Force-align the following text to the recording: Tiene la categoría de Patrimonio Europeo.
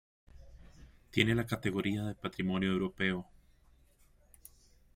Tiene 1.11 1.35
la 1.35 1.45
categoría 1.45 2.01
de 2.03 2.15
Patrimonio 2.15 2.71
Europeo. 2.71 3.27